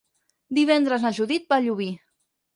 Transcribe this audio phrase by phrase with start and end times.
[0.59, 1.91] Divendres na Judit va a Llubí.